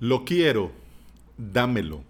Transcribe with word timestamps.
Lo 0.00 0.24
quiero, 0.24 0.72
dámelo. 1.38 2.02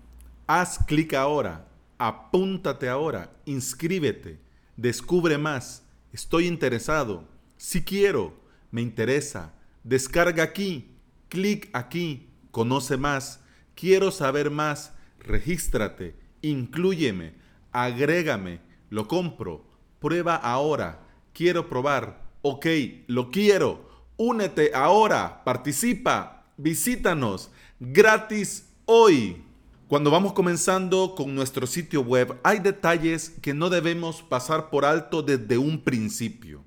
Haz 0.46 0.78
clic 0.86 1.14
ahora, 1.14 1.68
apúntate 1.98 2.88
ahora, 2.88 3.30
inscríbete, 3.44 4.38
descubre 4.76 5.38
más. 5.38 5.84
Estoy 6.12 6.46
interesado. 6.46 7.28
Si 7.56 7.82
quiero, 7.82 8.34
me 8.70 8.80
interesa. 8.80 9.52
Descarga 9.82 10.42
aquí, 10.42 10.96
clic 11.28 11.68
aquí, 11.72 12.30
conoce 12.50 12.96
más. 12.96 13.40
Quiero 13.74 14.10
saber 14.10 14.50
más. 14.50 14.92
Regístrate, 15.18 16.16
inclúyeme, 16.42 17.34
agrégame, 17.72 18.60
lo 18.90 19.08
compro. 19.08 19.64
Prueba 19.98 20.36
ahora. 20.36 21.00
Quiero 21.32 21.68
probar. 21.68 22.22
Ok, 22.42 22.66
lo 23.08 23.30
quiero. 23.30 23.88
Únete 24.16 24.70
ahora, 24.74 25.42
participa, 25.44 26.43
visítanos 26.56 27.50
gratis 27.80 28.68
hoy. 28.86 29.42
Cuando 29.88 30.10
vamos 30.10 30.32
comenzando 30.32 31.14
con 31.14 31.34
nuestro 31.34 31.66
sitio 31.66 32.00
web, 32.00 32.38
hay 32.42 32.58
detalles 32.58 33.34
que 33.42 33.54
no 33.54 33.70
debemos 33.70 34.22
pasar 34.22 34.70
por 34.70 34.84
alto 34.84 35.22
desde 35.22 35.58
un 35.58 35.80
principio. 35.82 36.64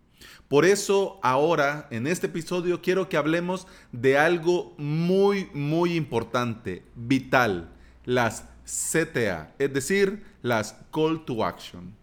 Por 0.48 0.64
eso 0.64 1.20
ahora, 1.24 1.88
en 1.92 2.08
este 2.08 2.28
episodio, 2.28 2.82
quiero 2.82 3.10
que 3.10 3.18
hablemos 3.18 3.68
de 3.92 4.18
algo 4.18 4.74
muy, 4.78 5.50
muy 5.54 5.96
importante, 5.96 6.84
vital, 6.96 7.70
las 8.06 8.46
CTA, 8.64 9.54
es 9.60 9.74
decir, 9.74 10.24
las 10.42 10.78
Call 10.94 11.26
to 11.26 11.44
Action. 11.44 11.94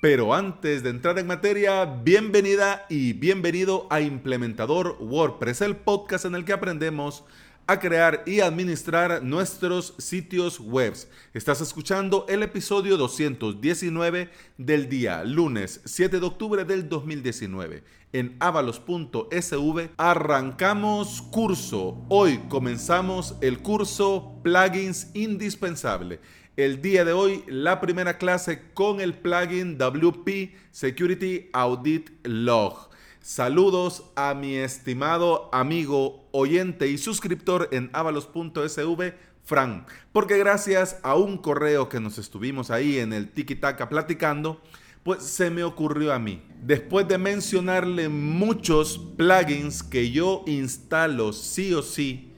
Pero 0.00 0.32
antes 0.32 0.84
de 0.84 0.90
entrar 0.90 1.18
en 1.18 1.26
materia, 1.26 1.84
bienvenida 1.84 2.86
y 2.88 3.14
bienvenido 3.14 3.88
a 3.90 4.00
Implementador 4.00 4.96
WordPress, 5.00 5.60
el 5.62 5.74
podcast 5.74 6.24
en 6.24 6.36
el 6.36 6.44
que 6.44 6.52
aprendemos 6.52 7.24
a 7.66 7.80
crear 7.80 8.22
y 8.24 8.38
administrar 8.38 9.24
nuestros 9.24 9.94
sitios 9.98 10.60
web. 10.60 10.94
Estás 11.34 11.60
escuchando 11.60 12.26
el 12.28 12.44
episodio 12.44 12.96
219 12.96 14.30
del 14.56 14.88
día 14.88 15.24
lunes 15.24 15.80
7 15.84 16.20
de 16.20 16.26
octubre 16.26 16.64
del 16.64 16.88
2019. 16.88 17.82
En 18.12 18.36
avalos.sv 18.38 19.90
arrancamos 19.96 21.22
curso. 21.22 22.06
Hoy 22.08 22.38
comenzamos 22.48 23.34
el 23.40 23.58
curso 23.58 24.38
Plugins 24.44 25.10
Indispensable. 25.14 26.20
El 26.58 26.82
día 26.82 27.04
de 27.04 27.12
hoy 27.12 27.44
la 27.46 27.80
primera 27.80 28.18
clase 28.18 28.72
con 28.74 29.00
el 29.00 29.14
plugin 29.14 29.78
WP 29.78 30.56
Security 30.72 31.50
Audit 31.52 32.10
Log. 32.24 32.90
Saludos 33.20 34.10
a 34.16 34.34
mi 34.34 34.56
estimado 34.56 35.50
amigo, 35.54 36.28
oyente 36.32 36.88
y 36.88 36.98
suscriptor 36.98 37.68
en 37.70 37.90
avalos.sv, 37.92 39.14
Fran, 39.44 39.86
porque 40.10 40.36
gracias 40.36 40.98
a 41.04 41.14
un 41.14 41.38
correo 41.38 41.88
que 41.88 42.00
nos 42.00 42.18
estuvimos 42.18 42.72
ahí 42.72 42.98
en 42.98 43.12
el 43.12 43.28
Tiki 43.30 43.54
Taka 43.54 43.88
platicando, 43.88 44.60
pues 45.04 45.22
se 45.22 45.50
me 45.50 45.62
ocurrió 45.62 46.12
a 46.12 46.18
mí. 46.18 46.42
Después 46.60 47.06
de 47.06 47.18
mencionarle 47.18 48.08
muchos 48.08 48.98
plugins 49.16 49.84
que 49.84 50.10
yo 50.10 50.42
instalo 50.48 51.32
sí 51.32 51.72
o 51.72 51.82
sí 51.82 52.28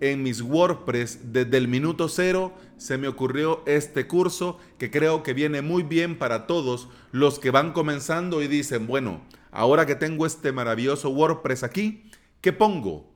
en 0.00 0.22
mis 0.22 0.42
WordPress 0.42 1.32
desde 1.32 1.56
el 1.56 1.68
minuto 1.68 2.08
cero, 2.08 2.52
se 2.80 2.96
me 2.96 3.08
ocurrió 3.08 3.62
este 3.66 4.06
curso 4.06 4.58
que 4.78 4.90
creo 4.90 5.22
que 5.22 5.34
viene 5.34 5.60
muy 5.60 5.82
bien 5.82 6.18
para 6.18 6.46
todos 6.46 6.88
los 7.12 7.38
que 7.38 7.50
van 7.50 7.74
comenzando 7.74 8.42
y 8.42 8.48
dicen, 8.48 8.86
bueno, 8.86 9.20
ahora 9.50 9.84
que 9.84 9.94
tengo 9.94 10.24
este 10.24 10.50
maravilloso 10.50 11.10
WordPress 11.10 11.62
aquí, 11.62 12.10
¿qué 12.40 12.54
pongo? 12.54 13.12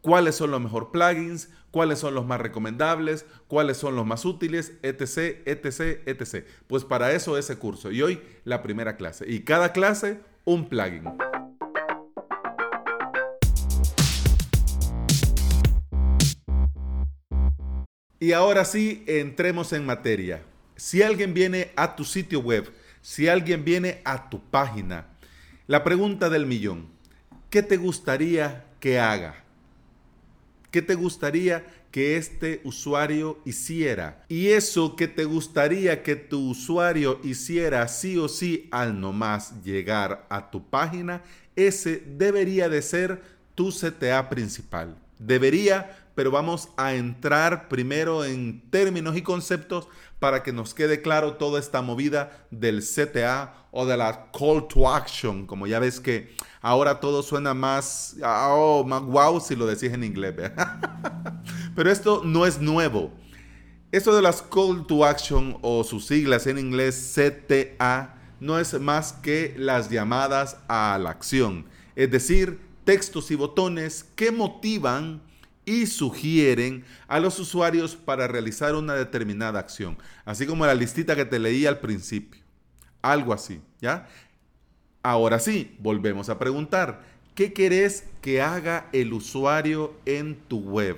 ¿Cuáles 0.00 0.36
son 0.36 0.52
los 0.52 0.62
mejores 0.62 0.88
plugins? 0.90 1.50
¿Cuáles 1.70 1.98
son 1.98 2.14
los 2.14 2.24
más 2.24 2.40
recomendables? 2.40 3.26
¿Cuáles 3.46 3.76
son 3.76 3.94
los 3.94 4.06
más 4.06 4.24
útiles? 4.24 4.72
Etc, 4.82 5.42
etc, 5.44 6.00
etc. 6.06 6.46
Pues 6.66 6.84
para 6.84 7.12
eso 7.12 7.36
ese 7.36 7.58
curso. 7.58 7.90
Y 7.90 8.00
hoy 8.00 8.22
la 8.44 8.62
primera 8.62 8.96
clase. 8.96 9.30
Y 9.30 9.40
cada 9.40 9.72
clase 9.72 10.20
un 10.46 10.70
plugin. 10.70 11.04
Y 18.20 18.32
ahora 18.32 18.64
sí, 18.64 19.04
entremos 19.06 19.72
en 19.72 19.86
materia. 19.86 20.42
Si 20.76 21.02
alguien 21.02 21.34
viene 21.34 21.70
a 21.76 21.94
tu 21.94 22.04
sitio 22.04 22.40
web, 22.40 22.72
si 23.00 23.28
alguien 23.28 23.64
viene 23.64 24.00
a 24.04 24.28
tu 24.28 24.40
página, 24.40 25.06
la 25.68 25.84
pregunta 25.84 26.28
del 26.28 26.44
millón, 26.44 26.88
¿qué 27.48 27.62
te 27.62 27.76
gustaría 27.76 28.64
que 28.80 28.98
haga? 28.98 29.44
¿Qué 30.70 30.82
te 30.82 30.94
gustaría 30.94 31.64
que 31.92 32.16
este 32.16 32.60
usuario 32.64 33.38
hiciera? 33.44 34.24
Y 34.28 34.48
eso 34.48 34.96
que 34.96 35.08
te 35.08 35.24
gustaría 35.24 36.02
que 36.02 36.16
tu 36.16 36.50
usuario 36.50 37.20
hiciera 37.22 37.86
sí 37.86 38.18
o 38.18 38.28
sí 38.28 38.68
al 38.72 39.00
nomás 39.00 39.62
llegar 39.62 40.26
a 40.28 40.50
tu 40.50 40.68
página, 40.68 41.22
ese 41.54 42.02
debería 42.04 42.68
de 42.68 42.82
ser 42.82 43.22
tu 43.54 43.70
CTA 43.70 44.28
principal. 44.28 44.96
Debería 45.18 46.08
pero 46.18 46.32
vamos 46.32 46.70
a 46.76 46.94
entrar 46.94 47.68
primero 47.68 48.24
en 48.24 48.60
términos 48.70 49.16
y 49.16 49.22
conceptos 49.22 49.86
para 50.18 50.42
que 50.42 50.52
nos 50.52 50.74
quede 50.74 51.00
claro 51.00 51.34
toda 51.34 51.60
esta 51.60 51.80
movida 51.80 52.44
del 52.50 52.82
CTA 52.82 53.68
o 53.70 53.86
de 53.86 53.96
la 53.96 54.32
call 54.36 54.66
to 54.66 54.92
action, 54.92 55.46
como 55.46 55.68
ya 55.68 55.78
ves 55.78 56.00
que 56.00 56.34
ahora 56.60 56.98
todo 56.98 57.22
suena 57.22 57.54
más, 57.54 58.16
oh, 58.24 58.82
wow 58.82 59.40
si 59.40 59.54
lo 59.54 59.64
decís 59.64 59.92
en 59.92 60.02
inglés. 60.02 60.34
pero 61.76 61.88
esto 61.88 62.22
no 62.24 62.46
es 62.46 62.60
nuevo. 62.60 63.12
Esto 63.92 64.12
de 64.12 64.22
las 64.22 64.42
call 64.42 64.88
to 64.88 65.04
action 65.04 65.56
o 65.62 65.84
sus 65.84 66.04
siglas 66.08 66.48
en 66.48 66.58
inglés 66.58 67.14
CTA 67.14 68.16
no 68.40 68.58
es 68.58 68.80
más 68.80 69.12
que 69.12 69.54
las 69.56 69.88
llamadas 69.88 70.56
a 70.66 70.98
la 71.00 71.10
acción, 71.10 71.66
es 71.94 72.10
decir, 72.10 72.67
textos 72.88 73.30
y 73.30 73.34
botones 73.34 74.06
que 74.16 74.32
motivan 74.32 75.20
y 75.66 75.84
sugieren 75.84 76.86
a 77.06 77.20
los 77.20 77.38
usuarios 77.38 77.94
para 77.94 78.26
realizar 78.26 78.74
una 78.74 78.94
determinada 78.94 79.60
acción, 79.60 79.98
así 80.24 80.46
como 80.46 80.64
la 80.64 80.74
listita 80.74 81.14
que 81.14 81.26
te 81.26 81.38
leí 81.38 81.66
al 81.66 81.80
principio. 81.80 82.40
Algo 83.02 83.34
así, 83.34 83.60
¿ya? 83.82 84.08
Ahora 85.02 85.38
sí, 85.38 85.76
volvemos 85.80 86.30
a 86.30 86.38
preguntar, 86.38 87.02
¿qué 87.34 87.52
querés 87.52 88.04
que 88.22 88.40
haga 88.40 88.88
el 88.94 89.12
usuario 89.12 89.92
en 90.06 90.36
tu 90.48 90.60
web? 90.60 90.96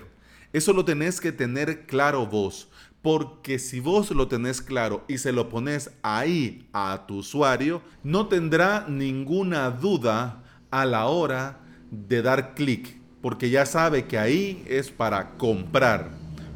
Eso 0.53 0.73
lo 0.73 0.85
tenés 0.85 1.21
que 1.21 1.33
tener 1.33 1.87
claro 1.87 2.25
vos, 2.25 2.69
porque 3.03 3.59
si 3.59 3.81
vos 3.81 4.13
lo 4.13 4.29
tenés 4.29 4.63
claro 4.63 5.05
y 5.09 5.19
se 5.19 5.33
lo 5.33 5.49
pones 5.49 5.91
ahí 6.03 6.69
a 6.73 7.07
tu 7.09 7.17
usuario, 7.17 7.83
no 8.05 8.29
tendrá 8.29 8.87
ninguna 8.89 9.73
duda 9.73 10.45
a 10.71 10.85
la 10.87 11.07
hora 11.07 11.61
de 11.91 12.23
dar 12.23 12.55
clic 12.55 13.01
porque 13.21 13.51
ya 13.51 13.67
sabe 13.67 14.07
que 14.07 14.19
ahí 14.19 14.65
es 14.67 14.91
para 14.91 15.37
comprar 15.37 16.11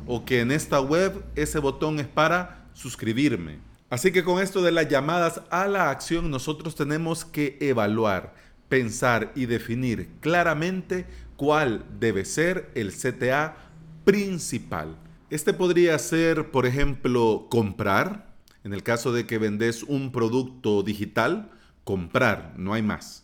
o 0.07 0.25
que 0.25 0.41
en 0.41 0.51
esta 0.51 0.81
web 0.81 1.25
ese 1.35 1.59
botón 1.59 2.01
es 2.01 2.07
para 2.07 2.67
suscribirme. 2.73 3.59
Así 3.91 4.13
que 4.13 4.25
con 4.25 4.43
esto 4.43 4.63
de 4.63 4.73
las 4.73 4.89
llamadas 4.89 5.43
a 5.51 5.69
la 5.69 5.91
acción 5.91 6.31
nosotros 6.31 6.75
tenemos 6.75 7.25
que 7.25 7.59
evaluar, 7.61 8.35
pensar 8.69 9.33
y 9.35 9.47
definir 9.47 10.09
claramente 10.21 11.07
cuál 11.37 11.85
debe 11.99 12.25
ser 12.25 12.71
el 12.75 12.93
CTA 12.93 13.57
principal. 14.05 14.97
Este 15.31 15.53
podría 15.53 15.99
ser, 15.99 16.51
por 16.51 16.67
ejemplo, 16.67 17.47
comprar. 17.51 18.35
En 18.63 18.73
el 18.73 18.83
caso 18.83 19.13
de 19.13 19.27
que 19.27 19.39
vendes 19.39 19.83
un 19.83 20.11
producto 20.11 20.83
digital, 20.83 21.51
comprar, 21.85 22.55
no 22.57 22.73
hay 22.73 22.83
más. 22.83 23.24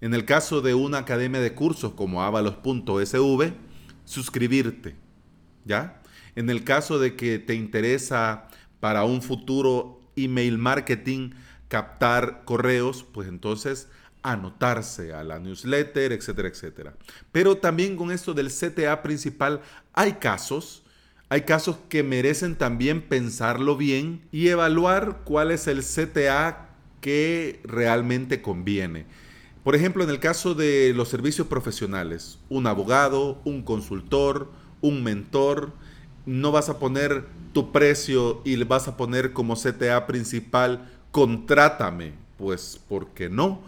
En 0.00 0.14
el 0.14 0.24
caso 0.24 0.60
de 0.60 0.74
una 0.74 0.98
academia 0.98 1.40
de 1.40 1.54
cursos 1.54 1.92
como 1.94 2.22
avalos.sv, 2.22 3.52
suscribirte, 4.04 4.94
¿ya? 5.64 6.02
En 6.34 6.50
el 6.50 6.64
caso 6.64 6.98
de 6.98 7.16
que 7.16 7.38
te 7.38 7.54
interesa 7.54 8.48
para 8.80 9.04
un 9.04 9.22
futuro 9.22 10.00
email 10.16 10.58
marketing 10.58 11.30
captar 11.68 12.44
correos, 12.44 13.04
pues 13.10 13.28
entonces 13.28 13.88
anotarse 14.22 15.12
a 15.12 15.22
la 15.22 15.38
newsletter, 15.38 16.12
etcétera, 16.12 16.48
etcétera. 16.48 16.94
Pero 17.32 17.56
también 17.56 17.96
con 17.96 18.10
esto 18.10 18.34
del 18.34 18.50
CTA 18.50 19.02
principal 19.02 19.60
hay 19.92 20.14
casos, 20.14 20.82
hay 21.28 21.42
casos 21.42 21.78
que 21.88 22.02
merecen 22.02 22.56
también 22.56 23.02
pensarlo 23.02 23.76
bien 23.76 24.22
y 24.32 24.48
evaluar 24.48 25.22
cuál 25.24 25.50
es 25.52 25.66
el 25.68 25.82
CTA 25.82 26.70
que 27.00 27.60
realmente 27.64 28.42
conviene. 28.42 29.06
Por 29.66 29.74
ejemplo, 29.74 30.04
en 30.04 30.10
el 30.10 30.20
caso 30.20 30.54
de 30.54 30.92
los 30.94 31.08
servicios 31.08 31.48
profesionales, 31.48 32.38
un 32.48 32.68
abogado, 32.68 33.40
un 33.44 33.62
consultor, 33.62 34.48
un 34.80 35.02
mentor, 35.02 35.72
no 36.24 36.52
vas 36.52 36.68
a 36.68 36.78
poner 36.78 37.24
tu 37.52 37.72
precio 37.72 38.42
y 38.44 38.54
le 38.54 38.64
vas 38.64 38.86
a 38.86 38.96
poner 38.96 39.32
como 39.32 39.56
CTA 39.56 40.06
principal, 40.06 40.88
contrátame, 41.10 42.12
pues 42.38 42.80
porque 42.88 43.28
no. 43.28 43.60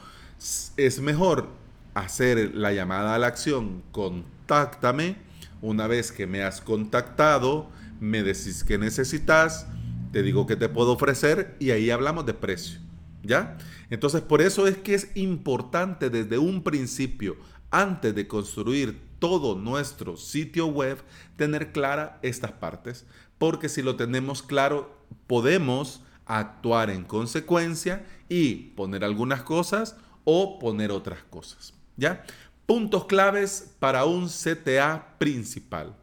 Es 0.77 1.01
mejor 1.01 1.49
hacer 1.95 2.55
la 2.55 2.73
llamada 2.73 3.17
a 3.17 3.19
la 3.19 3.27
acción, 3.27 3.83
contáctame 3.91 5.17
Una 5.63 5.89
vez 5.89 6.13
que 6.13 6.29
me 6.29 6.45
has 6.45 6.61
contactado, 6.61 7.71
me 7.99 8.23
decís 8.23 8.63
que 8.63 8.79
necesitas, 8.79 9.67
te 10.13 10.23
digo 10.23 10.47
que 10.47 10.55
te 10.55 10.69
puedo 10.69 10.93
ofrecer 10.93 11.57
y 11.59 11.73
ahí 11.73 11.91
hablamos 11.91 12.25
de 12.25 12.35
precio. 12.35 12.88
¿Ya? 13.23 13.59
Entonces, 13.91 14.21
por 14.21 14.41
eso 14.41 14.67
es 14.67 14.77
que 14.79 14.95
es 14.95 15.11
importante 15.17 16.11
desde 16.11 16.39
un 16.39 16.63
principio, 16.63 17.37
antes 17.71 18.15
de 18.15 18.29
construir 18.29 19.01
todo 19.19 19.57
nuestro 19.57 20.17
sitio 20.17 20.67
web, 20.67 21.03
tener 21.37 21.73
clara 21.73 22.19
estas 22.23 22.53
partes. 22.53 23.07
Porque 23.39 23.69
si 23.69 23.83
lo 23.83 23.97
tenemos 23.97 24.43
claro, 24.43 24.97
podemos 25.27 26.03
actuar 26.27 26.91
en 26.91 27.05
consecuencia 27.05 28.07
y 28.29 28.55
poner 28.77 29.05
algunas 29.05 29.43
cosas 29.43 29.97
o 30.25 30.59
poner 30.59 30.91
otras 30.93 31.23
cosas. 31.31 31.75
¿Ya? 31.97 32.25
Puntos 32.67 33.07
claves 33.07 33.75
para 33.79 34.05
un 34.05 34.29
CTA 34.29 35.17
principal. 35.19 35.97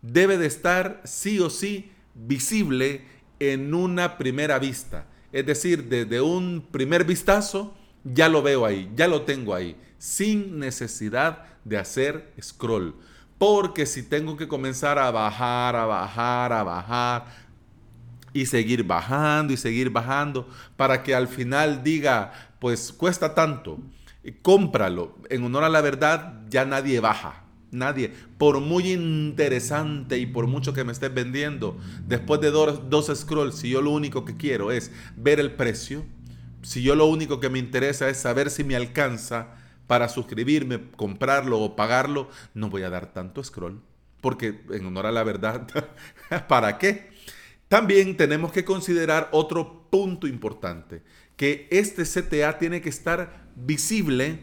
Debe 0.00 0.38
de 0.38 0.46
estar 0.46 1.00
sí 1.04 1.40
o 1.40 1.50
sí 1.50 1.92
visible 2.14 3.04
en 3.40 3.74
una 3.74 4.18
primera 4.18 4.58
vista. 4.58 5.06
Es 5.32 5.46
decir, 5.46 5.88
desde 5.88 6.20
un 6.20 6.66
primer 6.70 7.04
vistazo 7.04 7.74
ya 8.04 8.28
lo 8.28 8.42
veo 8.42 8.66
ahí, 8.66 8.90
ya 8.94 9.08
lo 9.08 9.22
tengo 9.22 9.54
ahí, 9.54 9.76
sin 9.98 10.58
necesidad 10.58 11.44
de 11.64 11.78
hacer 11.78 12.32
scroll. 12.40 12.94
Porque 13.38 13.86
si 13.86 14.02
tengo 14.02 14.36
que 14.36 14.46
comenzar 14.46 14.98
a 14.98 15.10
bajar, 15.10 15.74
a 15.74 15.86
bajar, 15.86 16.52
a 16.52 16.62
bajar, 16.62 17.42
y 18.32 18.46
seguir 18.46 18.84
bajando 18.84 19.52
y 19.52 19.56
seguir 19.56 19.90
bajando 19.90 20.48
para 20.76 21.02
que 21.02 21.14
al 21.14 21.28
final 21.28 21.82
diga, 21.82 22.32
pues 22.58 22.92
cuesta 22.92 23.34
tanto, 23.34 23.78
cómpralo. 24.42 25.16
En 25.28 25.44
honor 25.44 25.64
a 25.64 25.68
la 25.68 25.80
verdad, 25.80 26.40
ya 26.48 26.64
nadie 26.64 27.00
baja. 27.00 27.41
Nadie. 27.72 28.12
Por 28.36 28.60
muy 28.60 28.92
interesante 28.92 30.18
y 30.18 30.26
por 30.26 30.46
mucho 30.46 30.74
que 30.74 30.84
me 30.84 30.92
estés 30.92 31.12
vendiendo, 31.12 31.78
después 32.06 32.40
de 32.42 32.50
dos, 32.50 32.90
dos 32.90 33.10
scrolls, 33.14 33.56
si 33.56 33.70
yo 33.70 33.80
lo 33.80 33.90
único 33.90 34.26
que 34.26 34.36
quiero 34.36 34.70
es 34.70 34.92
ver 35.16 35.40
el 35.40 35.52
precio, 35.52 36.04
si 36.62 36.82
yo 36.82 36.94
lo 36.94 37.06
único 37.06 37.40
que 37.40 37.48
me 37.48 37.58
interesa 37.58 38.10
es 38.10 38.18
saber 38.18 38.50
si 38.50 38.62
me 38.62 38.76
alcanza 38.76 39.54
para 39.86 40.10
suscribirme, 40.10 40.82
comprarlo 40.96 41.60
o 41.60 41.74
pagarlo, 41.74 42.28
no 42.52 42.68
voy 42.68 42.82
a 42.82 42.90
dar 42.90 43.12
tanto 43.12 43.42
scroll. 43.42 43.80
Porque 44.20 44.60
en 44.70 44.86
honor 44.86 45.06
a 45.06 45.12
la 45.12 45.24
verdad, 45.24 45.66
¿para 46.48 46.76
qué? 46.76 47.10
También 47.68 48.18
tenemos 48.18 48.52
que 48.52 48.66
considerar 48.66 49.30
otro 49.32 49.88
punto 49.88 50.26
importante, 50.26 51.02
que 51.36 51.68
este 51.70 52.04
CTA 52.04 52.58
tiene 52.58 52.82
que 52.82 52.90
estar 52.90 53.48
visible 53.56 54.40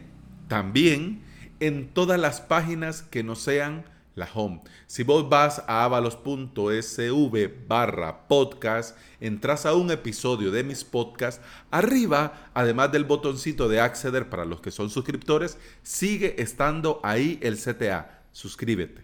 también 0.48 1.22
en 1.60 1.88
todas 1.88 2.18
las 2.18 2.40
páginas 2.40 3.02
que 3.02 3.22
no 3.22 3.36
sean 3.36 3.84
la 4.14 4.28
home. 4.32 4.60
Si 4.86 5.02
vos 5.02 5.28
vas 5.28 5.62
a 5.66 5.84
avalos.sv 5.84 7.50
barra 7.68 8.28
podcast, 8.28 8.96
entras 9.20 9.66
a 9.66 9.74
un 9.74 9.90
episodio 9.90 10.50
de 10.50 10.64
mis 10.64 10.84
podcasts, 10.84 11.40
arriba, 11.70 12.50
además 12.54 12.90
del 12.92 13.04
botoncito 13.04 13.68
de 13.68 13.80
acceder 13.80 14.28
para 14.28 14.44
los 14.44 14.60
que 14.60 14.70
son 14.70 14.90
suscriptores, 14.90 15.58
sigue 15.82 16.42
estando 16.42 17.00
ahí 17.02 17.38
el 17.42 17.56
CTA. 17.56 18.22
Suscríbete. 18.32 19.02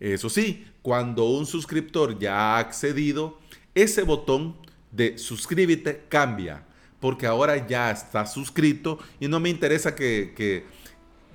Eso 0.00 0.28
sí, 0.28 0.66
cuando 0.82 1.26
un 1.30 1.46
suscriptor 1.46 2.18
ya 2.18 2.36
ha 2.36 2.58
accedido, 2.58 3.38
ese 3.74 4.02
botón 4.02 4.56
de 4.90 5.18
suscríbete 5.18 6.04
cambia, 6.08 6.64
porque 7.00 7.26
ahora 7.26 7.66
ya 7.66 7.90
está 7.90 8.26
suscrito 8.26 8.98
y 9.20 9.28
no 9.28 9.40
me 9.40 9.48
interesa 9.48 9.94
que, 9.94 10.66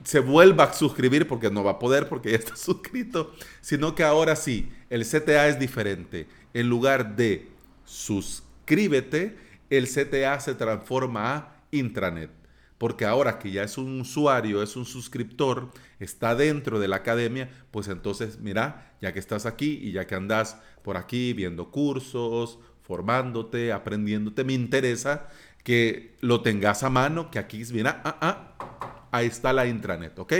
se 0.04 0.20
vuelva 0.20 0.66
a 0.66 0.74
suscribir 0.74 1.28
porque 1.28 1.50
no 1.50 1.64
va 1.64 1.72
a 1.72 1.80
poder 1.80 2.08
porque 2.08 2.32
ya 2.32 2.38
está 2.38 2.56
suscrito, 2.58 3.34
sino 3.62 3.96
que 3.96 4.04
ahora 4.04 4.36
sí, 4.36 4.70
el 4.90 5.06
CTA 5.06 5.48
es 5.48 5.60
diferente. 5.60 6.28
En 6.54 6.70
lugar 6.70 7.16
de 7.16 7.48
suscríbete, 7.86 9.38
el 9.70 9.88
CTA 9.88 10.40
se 10.40 10.56
transforma 10.56 11.36
a 11.36 11.62
intranet 11.72 12.32
porque 12.80 13.06
ahora 13.06 13.40
que 13.40 13.52
ya 13.52 13.64
es 13.64 13.78
un 13.78 14.02
usuario, 14.02 14.64
es 14.64 14.78
un 14.78 14.86
suscriptor, 14.86 15.70
está 16.00 16.34
dentro 16.34 16.80
de 16.80 16.88
la 16.88 16.96
academia, 16.96 17.50
pues 17.72 17.90
entonces 17.90 18.40
mira, 18.40 18.96
ya 19.02 19.12
que 19.12 19.20
estás 19.20 19.46
aquí 19.46 19.80
y 19.84 19.92
ya 19.92 20.08
que 20.08 20.16
andas 20.16 20.58
por 20.82 20.96
aquí 20.96 21.34
viendo 21.34 21.72
cursos, 21.72 22.58
formándote, 22.82 23.74
aprendiéndote, 23.74 24.46
me 24.46 24.54
interesa 24.54 25.28
que 25.64 26.16
lo 26.22 26.42
tengas 26.42 26.84
a 26.84 26.90
mano, 26.90 27.30
que 27.30 27.38
aquí, 27.38 27.62
mira, 27.74 28.02
ah, 28.06 28.18
ah, 28.22 28.89
ahí 29.12 29.28
está 29.28 29.54
la 29.54 29.68
intranet, 29.68 30.18
¿ok? 30.18 30.34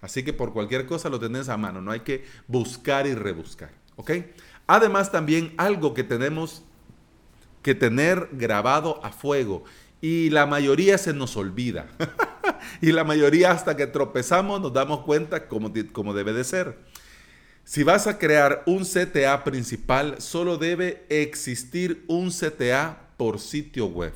Así 0.00 0.22
que 0.22 0.32
por 0.32 0.52
cualquier 0.52 0.86
cosa 0.86 1.08
lo 1.08 1.18
tenés 1.18 1.48
a 1.48 1.56
mano, 1.56 1.80
no 1.80 1.90
hay 1.90 2.00
que 2.00 2.24
buscar 2.46 3.06
y 3.06 3.14
rebuscar, 3.14 3.70
¿ok? 3.96 4.10
Además 4.66 5.12
también 5.12 5.54
algo 5.56 5.94
que 5.94 6.04
tenemos 6.04 6.62
que 7.62 7.74
tener 7.74 8.28
grabado 8.32 9.04
a 9.04 9.10
fuego 9.10 9.64
y 10.00 10.30
la 10.30 10.46
mayoría 10.46 10.98
se 10.98 11.12
nos 11.12 11.36
olvida. 11.36 11.86
y 12.80 12.92
la 12.92 13.04
mayoría 13.04 13.50
hasta 13.50 13.76
que 13.76 13.86
tropezamos 13.86 14.60
nos 14.60 14.72
damos 14.72 15.00
cuenta 15.00 15.48
como, 15.48 15.72
como 15.92 16.14
debe 16.14 16.32
de 16.32 16.44
ser. 16.44 16.78
Si 17.64 17.82
vas 17.82 18.06
a 18.06 18.18
crear 18.18 18.62
un 18.66 18.84
CTA 18.84 19.42
principal, 19.42 20.20
solo 20.20 20.56
debe 20.56 21.04
existir 21.08 22.04
un 22.06 22.30
CTA 22.30 23.08
por 23.16 23.40
sitio 23.40 23.86
web. 23.86 24.12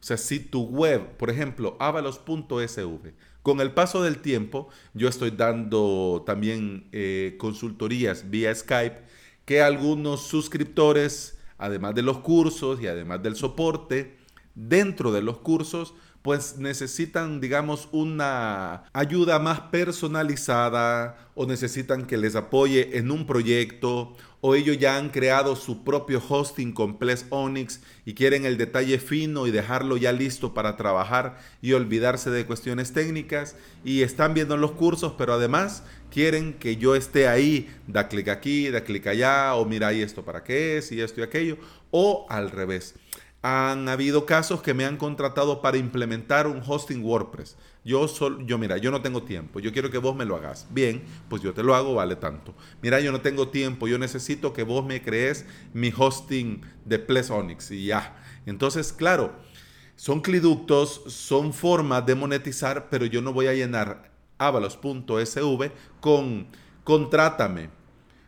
O 0.00 0.02
sea, 0.02 0.16
si 0.16 0.40
tu 0.40 0.62
web, 0.64 1.16
por 1.18 1.28
ejemplo, 1.30 1.76
avalos.sv, 1.78 3.12
con 3.42 3.60
el 3.60 3.72
paso 3.72 4.02
del 4.02 4.18
tiempo, 4.18 4.68
yo 4.94 5.08
estoy 5.08 5.30
dando 5.30 6.22
también 6.26 6.88
eh, 6.92 7.36
consultorías 7.38 8.30
vía 8.30 8.54
Skype, 8.54 9.02
que 9.44 9.62
algunos 9.62 10.22
suscriptores, 10.26 11.38
además 11.58 11.94
de 11.94 12.02
los 12.02 12.18
cursos 12.18 12.80
y 12.80 12.86
además 12.86 13.22
del 13.22 13.36
soporte, 13.36 14.16
dentro 14.54 15.12
de 15.12 15.22
los 15.22 15.38
cursos, 15.38 15.94
pues 16.22 16.58
necesitan, 16.58 17.40
digamos, 17.40 17.88
una 17.92 18.84
ayuda 18.92 19.38
más 19.38 19.60
personalizada 19.60 21.30
o 21.34 21.46
necesitan 21.46 22.06
que 22.06 22.18
les 22.18 22.36
apoye 22.36 22.98
en 22.98 23.10
un 23.10 23.26
proyecto 23.26 24.14
o 24.42 24.54
ellos 24.54 24.78
ya 24.78 24.96
han 24.96 25.10
creado 25.10 25.54
su 25.56 25.84
propio 25.84 26.22
hosting 26.26 26.72
con 26.72 26.98
Ples 26.98 27.26
Onyx 27.30 27.80
y 28.04 28.14
quieren 28.14 28.46
el 28.46 28.56
detalle 28.56 28.98
fino 28.98 29.46
y 29.46 29.50
dejarlo 29.50 29.96
ya 29.96 30.12
listo 30.12 30.54
para 30.54 30.76
trabajar 30.76 31.38
y 31.60 31.72
olvidarse 31.72 32.30
de 32.30 32.46
cuestiones 32.46 32.92
técnicas 32.92 33.56
y 33.84 34.02
están 34.02 34.34
viendo 34.34 34.56
los 34.56 34.72
cursos, 34.72 35.14
pero 35.16 35.34
además 35.34 35.82
quieren 36.10 36.54
que 36.54 36.76
yo 36.76 36.96
esté 36.96 37.28
ahí, 37.28 37.68
da 37.86 38.08
clic 38.08 38.28
aquí, 38.28 38.70
da 38.70 38.82
clic 38.82 39.06
allá 39.06 39.54
o 39.54 39.64
mira 39.64 39.88
ahí 39.88 40.02
esto 40.02 40.24
para 40.24 40.42
qué 40.42 40.78
es 40.78 40.90
y 40.92 41.00
esto 41.00 41.20
y 41.20 41.24
aquello 41.24 41.58
o 41.90 42.26
al 42.28 42.50
revés. 42.50 42.94
Han 43.42 43.88
habido 43.88 44.26
casos 44.26 44.60
que 44.60 44.74
me 44.74 44.84
han 44.84 44.98
contratado 44.98 45.62
para 45.62 45.78
implementar 45.78 46.46
un 46.46 46.62
hosting 46.66 47.02
WordPress. 47.02 47.56
Yo, 47.84 48.06
sol, 48.06 48.44
yo, 48.46 48.58
mira, 48.58 48.76
yo 48.76 48.90
no 48.90 49.00
tengo 49.00 49.22
tiempo, 49.22 49.60
yo 49.60 49.72
quiero 49.72 49.90
que 49.90 49.96
vos 49.96 50.14
me 50.14 50.26
lo 50.26 50.36
hagas. 50.36 50.66
Bien, 50.70 51.02
pues 51.30 51.40
yo 51.40 51.54
te 51.54 51.62
lo 51.62 51.74
hago, 51.74 51.94
vale 51.94 52.16
tanto. 52.16 52.54
Mira, 52.82 53.00
yo 53.00 53.12
no 53.12 53.22
tengo 53.22 53.48
tiempo, 53.48 53.88
yo 53.88 53.98
necesito 53.98 54.52
que 54.52 54.62
vos 54.62 54.84
me 54.84 55.02
crees 55.02 55.46
mi 55.72 55.90
hosting 55.96 56.60
de 56.84 56.98
Plesonics 56.98 57.70
y 57.70 57.86
ya. 57.86 58.22
Entonces, 58.44 58.92
claro, 58.92 59.32
son 59.96 60.20
cliductos, 60.20 61.02
son 61.06 61.54
formas 61.54 62.04
de 62.04 62.14
monetizar, 62.14 62.88
pero 62.90 63.06
yo 63.06 63.22
no 63.22 63.32
voy 63.32 63.46
a 63.46 63.54
llenar 63.54 64.10
avalos.sv 64.36 65.70
con 66.00 66.46
contrátame, 66.84 67.70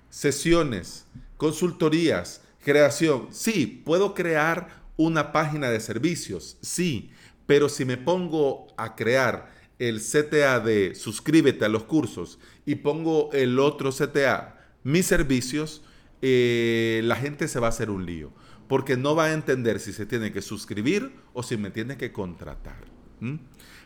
sesiones, 0.09 1.07
consultorías, 1.37 2.43
creación. 2.63 3.29
Sí, 3.31 3.83
puedo 3.85 4.15
crear 4.15 4.82
una 4.97 5.33
página 5.33 5.71
de 5.71 5.81
servicios, 5.81 6.59
sí, 6.61 7.11
pero 7.47 7.69
si 7.69 7.85
me 7.85 7.97
pongo 7.97 8.69
a 8.77 8.95
crear 8.95 9.51
el 9.79 10.01
CTA 10.01 10.61
de 10.61 10.95
suscríbete 10.95 11.65
a 11.65 11.69
los 11.69 11.85
cursos 11.85 12.39
y 12.65 12.77
pongo 12.77 13.31
el 13.33 13.59
otro 13.59 13.91
CTA, 13.91 14.59
mis 14.85 15.07
servicios, 15.07 15.83
eh, 16.21 17.01
la 17.05 17.17
gente 17.17 17.49
se 17.49 17.59
va 17.59 17.67
a 17.67 17.71
hacer 17.71 17.91
un 17.91 18.07
lío, 18.07 18.33
porque 18.69 18.97
no 18.97 19.15
va 19.17 19.27
a 19.27 19.33
entender 19.33 19.81
si 19.81 19.93
se 19.93 20.07
tiene 20.07 20.33
que 20.33 20.43
suscribir 20.43 21.13
o 21.33 21.43
si 21.43 21.57
me 21.57 21.71
tiene 21.71 21.97
que 21.97 22.13
contratar. 22.13 22.93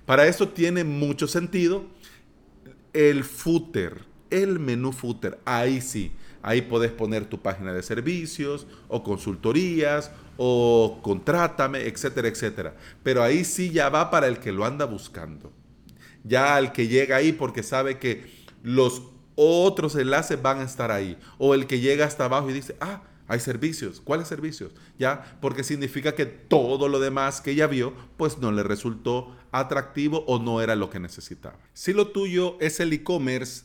Para 0.06 0.26
eso 0.26 0.48
tiene 0.48 0.84
mucho 0.84 1.26
sentido 1.26 1.86
el 2.92 3.24
footer, 3.24 4.04
el 4.30 4.58
menú 4.58 4.92
footer, 4.92 5.38
ahí 5.44 5.80
sí. 5.80 6.12
Ahí 6.42 6.62
puedes 6.62 6.90
poner 6.90 7.26
tu 7.26 7.40
página 7.40 7.72
de 7.72 7.82
servicios 7.82 8.66
o 8.88 9.02
consultorías 9.02 10.10
o 10.36 11.00
contrátame, 11.02 11.86
etcétera, 11.86 12.28
etcétera. 12.28 12.74
Pero 13.02 13.22
ahí 13.22 13.44
sí 13.44 13.70
ya 13.70 13.88
va 13.88 14.10
para 14.10 14.26
el 14.26 14.38
que 14.38 14.52
lo 14.52 14.64
anda 14.64 14.84
buscando. 14.84 15.52
Ya 16.24 16.56
al 16.56 16.72
que 16.72 16.88
llega 16.88 17.16
ahí 17.16 17.32
porque 17.32 17.62
sabe 17.62 17.98
que 17.98 18.30
los 18.62 19.02
otros 19.36 19.94
enlaces 19.96 20.40
van 20.40 20.60
a 20.60 20.64
estar 20.64 20.90
ahí. 20.90 21.18
O 21.38 21.54
el 21.54 21.66
que 21.66 21.80
llega 21.80 22.04
hasta 22.04 22.24
abajo 22.24 22.50
y 22.50 22.52
dice, 22.52 22.76
ah, 22.80 23.02
hay 23.28 23.40
servicios. 23.40 24.00
¿Cuáles 24.00 24.28
servicios? 24.28 24.72
Ya, 24.98 25.38
porque 25.40 25.64
significa 25.64 26.14
que 26.14 26.26
todo 26.26 26.88
lo 26.88 27.00
demás 27.00 27.40
que 27.40 27.52
ella 27.52 27.66
vio, 27.66 27.92
pues 28.16 28.38
no 28.38 28.52
le 28.52 28.62
resultó 28.62 29.36
atractivo 29.52 30.24
o 30.26 30.38
no 30.38 30.60
era 30.60 30.76
lo 30.76 30.90
que 30.90 31.00
necesitaba. 31.00 31.58
Si 31.72 31.92
lo 31.92 32.08
tuyo 32.08 32.56
es 32.60 32.80
el 32.80 32.92
e-commerce, 32.92 33.64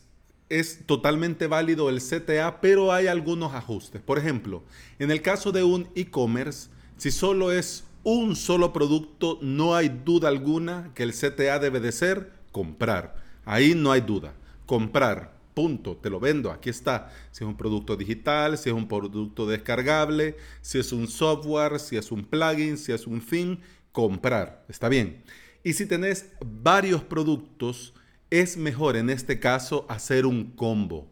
es 0.51 0.85
totalmente 0.85 1.47
válido 1.47 1.89
el 1.89 2.01
CTA, 2.01 2.59
pero 2.59 2.91
hay 2.91 3.07
algunos 3.07 3.53
ajustes. 3.53 4.01
Por 4.01 4.17
ejemplo, 4.17 4.63
en 4.99 5.09
el 5.09 5.21
caso 5.21 5.51
de 5.51 5.63
un 5.63 5.87
e-commerce, 5.95 6.69
si 6.97 7.09
solo 7.09 7.51
es 7.51 7.85
un 8.03 8.35
solo 8.35 8.73
producto, 8.73 9.39
no 9.41 9.75
hay 9.75 9.89
duda 9.89 10.27
alguna 10.27 10.91
que 10.93 11.03
el 11.03 11.13
CTA 11.13 11.59
debe 11.59 11.79
de 11.79 11.91
ser 11.91 12.33
comprar. 12.51 13.15
Ahí 13.45 13.75
no 13.75 13.91
hay 13.91 14.01
duda. 14.01 14.33
Comprar. 14.65 15.39
Punto, 15.53 15.97
te 15.97 16.09
lo 16.09 16.19
vendo, 16.19 16.51
aquí 16.51 16.69
está. 16.69 17.11
Si 17.31 17.43
es 17.43 17.47
un 17.47 17.57
producto 17.57 17.95
digital, 17.95 18.57
si 18.57 18.69
es 18.69 18.75
un 18.75 18.87
producto 18.87 19.45
descargable, 19.45 20.37
si 20.61 20.79
es 20.79 20.91
un 20.91 21.07
software, 21.07 21.79
si 21.79 21.97
es 21.97 22.11
un 22.11 22.23
plugin, 22.23 22.77
si 22.77 22.91
es 22.91 23.05
un 23.07 23.21
fin, 23.21 23.59
comprar. 23.91 24.65
Está 24.69 24.89
bien. 24.89 25.23
Y 25.63 25.73
si 25.73 25.85
tenés 25.85 26.31
varios 26.43 27.03
productos, 27.03 27.93
es 28.31 28.57
mejor 28.57 28.95
en 28.95 29.09
este 29.09 29.39
caso 29.39 29.85
hacer 29.87 30.25
un 30.25 30.45
combo. 30.45 31.07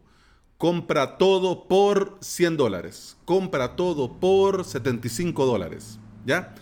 Compra 0.58 1.16
todo 1.18 1.68
por 1.68 2.18
100 2.20 2.56
dólares. 2.56 3.16
Compra 3.24 3.76
todo 3.76 4.18
por 4.18 4.64
75 4.64 5.46
dólares. 5.46 6.00
¿Ya? 6.26 6.54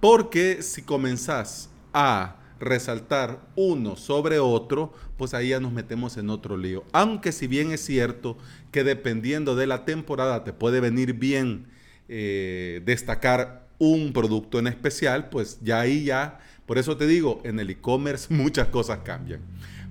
Porque 0.00 0.62
si 0.62 0.82
comenzás 0.82 1.68
a 1.92 2.36
resaltar 2.60 3.40
uno 3.56 3.96
sobre 3.96 4.38
otro, 4.38 4.92
pues 5.16 5.34
ahí 5.34 5.48
ya 5.50 5.60
nos 5.60 5.72
metemos 5.72 6.16
en 6.16 6.30
otro 6.30 6.56
lío. 6.56 6.84
Aunque 6.92 7.32
si 7.32 7.46
bien 7.46 7.72
es 7.72 7.84
cierto 7.84 8.38
que 8.70 8.84
dependiendo 8.84 9.54
de 9.54 9.66
la 9.66 9.84
temporada 9.84 10.44
te 10.44 10.52
puede 10.52 10.80
venir 10.80 11.14
bien 11.14 11.66
eh, 12.08 12.82
destacar 12.84 13.68
un 13.78 14.12
producto 14.12 14.58
en 14.58 14.68
especial, 14.68 15.28
pues 15.28 15.58
ya 15.62 15.80
ahí 15.80 16.04
ya, 16.04 16.40
por 16.66 16.78
eso 16.78 16.96
te 16.96 17.06
digo, 17.06 17.40
en 17.44 17.58
el 17.58 17.70
e-commerce 17.70 18.32
muchas 18.34 18.68
cosas 18.68 19.00
cambian. 19.04 19.40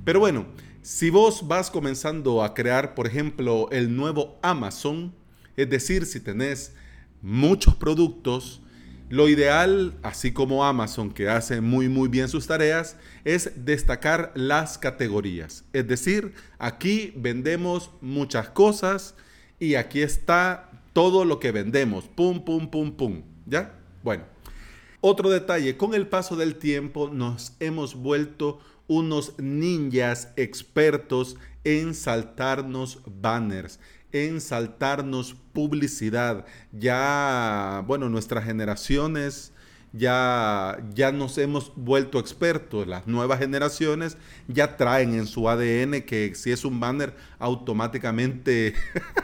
Pero 0.03 0.19
bueno, 0.19 0.45
si 0.81 1.09
vos 1.09 1.47
vas 1.47 1.71
comenzando 1.71 2.43
a 2.43 2.53
crear, 2.53 2.93
por 2.93 3.07
ejemplo, 3.07 3.69
el 3.71 3.95
nuevo 3.95 4.37
Amazon, 4.41 5.13
es 5.55 5.69
decir, 5.69 6.05
si 6.05 6.19
tenés 6.19 6.73
muchos 7.21 7.75
productos, 7.75 8.61
lo 9.09 9.29
ideal, 9.29 9.93
así 10.01 10.31
como 10.31 10.65
Amazon, 10.65 11.13
que 11.13 11.29
hace 11.29 11.61
muy 11.61 11.87
muy 11.87 12.09
bien 12.09 12.27
sus 12.27 12.47
tareas, 12.47 12.97
es 13.23 13.51
destacar 13.63 14.31
las 14.35 14.77
categorías. 14.77 15.63
Es 15.71 15.87
decir, 15.87 16.33
aquí 16.57 17.13
vendemos 17.15 17.91
muchas 18.01 18.49
cosas 18.49 19.15
y 19.59 19.75
aquí 19.75 20.01
está 20.01 20.71
todo 20.93 21.25
lo 21.25 21.39
que 21.39 21.51
vendemos. 21.51 22.05
Pum, 22.05 22.43
pum, 22.43 22.69
pum, 22.69 22.91
pum. 22.91 23.21
¿Ya? 23.45 23.75
Bueno. 24.03 24.23
Otro 25.05 25.29
detalle, 25.29 25.75
con 25.75 25.93
el 25.93 26.07
paso 26.07 26.37
del 26.37 26.55
tiempo 26.55 27.09
nos 27.09 27.57
hemos 27.59 27.93
vuelto 27.93 28.61
unos 28.93 29.33
ninjas 29.39 30.29
expertos 30.35 31.37
en 31.63 31.95
saltarnos 31.95 32.99
banners, 33.05 33.79
en 34.11 34.39
saltarnos 34.39 35.35
publicidad. 35.53 36.45
Ya, 36.71 37.83
bueno, 37.87 38.09
nuestras 38.09 38.45
generaciones 38.45 39.51
ya, 39.93 40.83
ya 40.93 41.11
nos 41.11 41.37
hemos 41.37 41.71
vuelto 41.75 42.19
expertos. 42.19 42.87
Las 42.87 43.07
nuevas 43.07 43.39
generaciones 43.39 44.17
ya 44.47 44.77
traen 44.77 45.13
en 45.13 45.25
su 45.25 45.49
ADN 45.49 46.01
que 46.01 46.33
si 46.35 46.51
es 46.51 46.63
un 46.65 46.79
banner, 46.79 47.15
automáticamente 47.39 48.75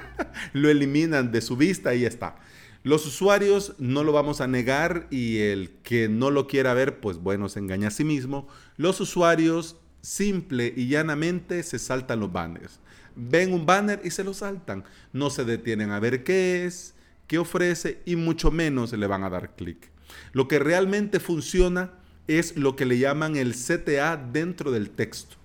lo 0.54 0.70
eliminan 0.70 1.32
de 1.32 1.42
su 1.42 1.58
vista 1.58 1.94
y 1.94 2.02
ya 2.02 2.08
está. 2.08 2.36
Los 2.84 3.06
usuarios 3.06 3.76
no 3.78 4.04
lo 4.04 4.12
vamos 4.12 4.42
a 4.42 4.48
negar 4.48 5.08
y 5.12 5.40
el 5.40 5.72
que 5.84 6.08
no 6.08 6.32
lo 6.32 6.48
quiera 6.48 6.74
ver, 6.74 7.00
pues 7.00 7.18
bueno, 7.18 7.50
se 7.50 7.60
engaña 7.60 7.90
a 7.90 7.92
sí 7.92 8.04
mismo. 8.04 8.48
Los 8.78 9.02
usuarios 9.02 9.76
simple 10.02 10.74
y 10.76 10.88
llanamente 10.88 11.62
se 11.64 11.78
saltan 11.78 12.22
los 12.22 12.32
banners 12.32 12.80
ven 13.20 13.54
un 13.54 13.66
banner 13.66 14.02
y 14.04 14.12
se 14.12 14.24
lo 14.24 14.34
saltan. 14.34 14.84
No 15.14 15.30
se 15.30 15.46
detienen 15.46 15.92
a 15.92 16.00
ver 16.00 16.24
qué 16.24 16.66
es, 16.66 16.94
qué 17.28 17.38
ofrece 17.38 18.02
y 18.06 18.16
mucho 18.16 18.52
menos 18.52 18.94
le 18.94 19.08
van 19.08 19.24
a 19.24 19.30
dar 19.30 19.56
clic. 19.56 19.90
Lo 20.32 20.48
que 20.48 20.60
realmente 20.60 21.20
funciona 21.20 21.92
es 22.28 22.56
lo 22.56 22.76
que 22.76 22.86
le 22.86 22.98
llaman 22.98 23.36
el 23.36 23.54
CTA 23.54 24.18
dentro 24.18 24.72
del 24.72 24.90
texto 24.92 25.39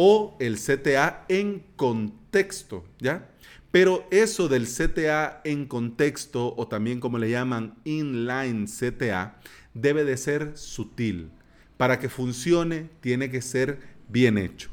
o 0.00 0.36
el 0.38 0.58
CTA 0.60 1.24
en 1.26 1.64
contexto, 1.74 2.84
¿ya? 3.00 3.32
Pero 3.72 4.06
eso 4.12 4.46
del 4.46 4.68
CTA 4.68 5.40
en 5.42 5.66
contexto 5.66 6.54
o 6.56 6.68
también 6.68 7.00
como 7.00 7.18
le 7.18 7.32
llaman 7.32 7.74
inline 7.82 8.66
CTA 8.66 9.40
debe 9.74 10.04
de 10.04 10.16
ser 10.16 10.56
sutil. 10.56 11.32
Para 11.76 11.98
que 11.98 12.08
funcione 12.08 12.90
tiene 13.00 13.28
que 13.28 13.42
ser 13.42 13.80
bien 14.08 14.38
hecho. 14.38 14.70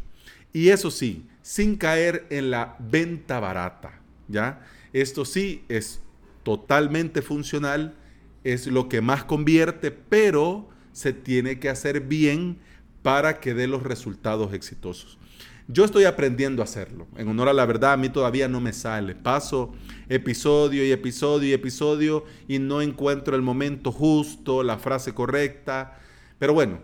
Y 0.53 0.69
eso 0.69 0.91
sí, 0.91 1.25
sin 1.41 1.75
caer 1.75 2.27
en 2.29 2.51
la 2.51 2.75
venta 2.77 3.39
barata, 3.39 3.99
¿ya? 4.27 4.61
Esto 4.93 5.25
sí 5.25 5.63
es 5.69 6.01
totalmente 6.43 7.23
funcional, 7.23 7.95
es 8.43 8.67
lo 8.67 8.89
que 8.89 9.01
más 9.01 9.23
convierte, 9.23 9.89
pero 9.89 10.69
se 10.91 11.13
tiene 11.13 11.59
que 11.59 11.69
hacer 11.69 12.01
bien 12.01 12.59
para 13.05 13.39
que 13.39 13.53
dé 13.53 13.67
los 13.67 13.83
resultados 13.83 14.51
exitosos. 14.51 15.19
Yo 15.67 15.85
estoy 15.85 16.05
aprendiendo 16.05 16.63
a 16.63 16.65
hacerlo. 16.65 17.05
En 17.17 17.27
honor 17.27 17.49
a 17.49 17.53
la 17.53 17.67
verdad, 17.67 17.93
a 17.93 17.97
mí 17.97 18.09
todavía 18.09 18.47
no 18.47 18.59
me 18.61 18.73
sale. 18.73 19.13
Paso 19.13 19.75
episodio 20.09 20.83
y 20.83 20.91
episodio 20.91 21.49
y 21.49 21.53
episodio 21.53 22.25
y 22.47 22.57
no 22.57 22.81
encuentro 22.81 23.35
el 23.35 23.43
momento 23.43 23.91
justo, 23.91 24.63
la 24.63 24.79
frase 24.79 25.13
correcta. 25.13 25.99
Pero 26.39 26.55
bueno, 26.55 26.79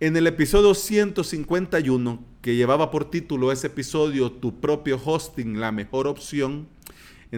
en 0.00 0.16
el 0.16 0.26
episodio 0.26 0.74
151, 0.74 2.24
que 2.42 2.56
llevaba 2.56 2.90
por 2.90 3.08
título 3.08 3.52
ese 3.52 3.68
episodio 3.68 4.32
Tu 4.32 4.58
propio 4.60 5.00
hosting, 5.04 5.60
la 5.60 5.70
mejor 5.70 6.08
opción, 6.08 6.66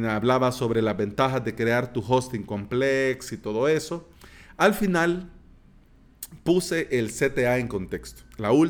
hablaba 0.08 0.52
sobre 0.52 0.80
las 0.80 0.96
ventajas 0.96 1.44
de 1.44 1.54
crear 1.54 1.92
tu 1.92 2.00
hosting 2.00 2.44
complex 2.44 3.30
y 3.32 3.36
todo 3.36 3.68
eso. 3.68 4.08
Al 4.56 4.72
final 4.72 5.28
puse 6.42 6.88
el 6.90 7.10
CTA 7.10 7.58
en 7.58 7.68
contexto. 7.68 8.22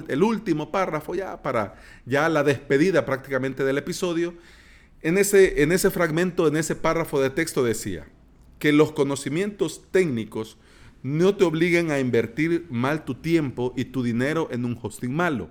el 0.09 0.23
último 0.23 0.71
párrafo 0.71 1.15
ya 1.15 1.43
para 1.43 1.77
ya 2.05 2.29
la 2.29 2.43
despedida 2.45 3.05
prácticamente 3.05 3.65
del 3.65 3.79
episodio. 3.79 4.35
En 5.01 5.19
ese, 5.19 5.63
en 5.63 5.73
ese 5.73 5.91
fragmento, 5.91 6.47
en 6.47 6.57
ese 6.57 6.77
párrafo 6.77 7.21
de 7.21 7.31
texto 7.31 7.65
decía 7.65 8.07
que 8.59 8.73
los 8.73 8.93
conocimientos 8.93 9.83
técnicos 9.91 10.57
no 11.03 11.35
te 11.37 11.45
obliguen 11.45 11.91
a 11.91 11.99
invertir 11.99 12.67
mal 12.71 13.05
tu 13.05 13.17
tiempo 13.17 13.73
y 13.77 13.87
tu 13.87 14.05
dinero 14.05 14.49
en 14.53 14.65
un 14.65 14.79
hosting 14.81 15.13
malo, 15.13 15.51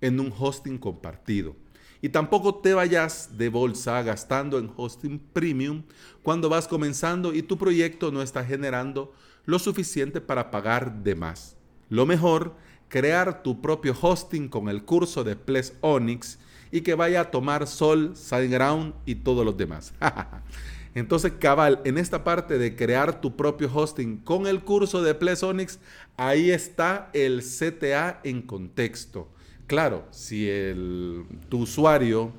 en 0.00 0.18
un 0.18 0.32
hosting 0.36 0.78
compartido. 0.78 1.54
Y 2.00 2.08
tampoco 2.08 2.56
te 2.56 2.72
vayas 2.72 3.36
de 3.36 3.48
bolsa 3.48 4.02
gastando 4.02 4.58
en 4.58 4.70
hosting 4.76 5.18
premium 5.18 5.82
cuando 6.22 6.48
vas 6.48 6.68
comenzando 6.68 7.34
y 7.34 7.42
tu 7.42 7.58
proyecto 7.58 8.10
no 8.10 8.22
está 8.22 8.44
generando 8.44 9.12
lo 9.46 9.58
suficiente 9.58 10.20
para 10.20 10.50
pagar 10.50 11.02
de 11.02 11.14
más. 11.14 11.56
Lo 11.88 12.04
mejor, 12.04 12.54
crear 12.88 13.42
tu 13.42 13.62
propio 13.62 13.96
hosting 13.98 14.48
con 14.48 14.68
el 14.68 14.84
curso 14.84 15.24
de 15.24 15.36
Ples 15.36 15.74
Onyx 15.80 16.38
y 16.70 16.82
que 16.82 16.94
vaya 16.94 17.22
a 17.22 17.30
tomar 17.30 17.66
sol, 17.66 18.12
SiteGround 18.14 18.94
y 19.06 19.16
todos 19.16 19.44
los 19.44 19.56
demás. 19.56 19.94
Entonces, 20.96 21.34
cabal, 21.38 21.82
en 21.84 21.98
esta 21.98 22.24
parte 22.24 22.56
de 22.56 22.74
crear 22.74 23.20
tu 23.20 23.36
propio 23.36 23.70
hosting 23.72 24.16
con 24.16 24.46
el 24.46 24.62
curso 24.62 25.02
de 25.02 25.14
Plesonix, 25.14 25.78
ahí 26.16 26.50
está 26.50 27.10
el 27.12 27.42
CTA 27.42 28.20
en 28.24 28.40
contexto. 28.40 29.28
Claro, 29.66 30.06
si 30.10 30.48
el, 30.48 31.24
tu 31.50 31.58
usuario, 31.58 32.32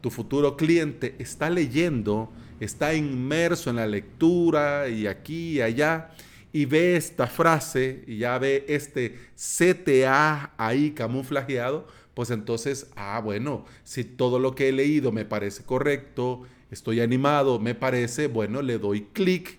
tu 0.00 0.10
futuro 0.10 0.56
cliente 0.56 1.16
está 1.18 1.50
leyendo, 1.50 2.30
está 2.60 2.94
inmerso 2.94 3.68
en 3.68 3.76
la 3.76 3.86
lectura 3.88 4.88
y 4.88 5.08
aquí 5.08 5.54
y 5.54 5.60
allá, 5.60 6.12
y 6.52 6.64
ve 6.64 6.96
esta 6.96 7.26
frase 7.26 8.04
y 8.06 8.18
ya 8.18 8.38
ve 8.38 8.64
este 8.68 9.18
CTA 9.34 10.54
ahí 10.56 10.92
camuflajeado, 10.92 11.86
pues 12.14 12.30
entonces, 12.30 12.90
ah, 12.96 13.20
bueno, 13.22 13.64
si 13.84 14.04
todo 14.04 14.38
lo 14.38 14.54
que 14.54 14.68
he 14.68 14.72
leído 14.72 15.12
me 15.12 15.24
parece 15.24 15.62
correcto, 15.62 16.42
estoy 16.70 17.00
animado, 17.00 17.58
me 17.58 17.74
parece, 17.74 18.26
bueno, 18.26 18.62
le 18.62 18.78
doy 18.78 19.02
clic 19.12 19.58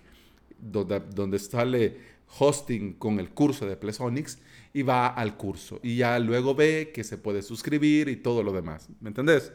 donde, 0.58 1.00
donde 1.00 1.38
sale 1.38 1.96
hosting 2.38 2.94
con 2.94 3.18
el 3.18 3.30
curso 3.30 3.66
de 3.66 3.76
Plesonics 3.76 4.38
y 4.72 4.82
va 4.82 5.08
al 5.08 5.36
curso. 5.36 5.80
Y 5.82 5.96
ya 5.96 6.18
luego 6.18 6.54
ve 6.54 6.90
que 6.94 7.04
se 7.04 7.18
puede 7.18 7.42
suscribir 7.42 8.08
y 8.08 8.16
todo 8.16 8.42
lo 8.42 8.52
demás. 8.52 8.88
¿Me 9.00 9.08
entendés? 9.08 9.52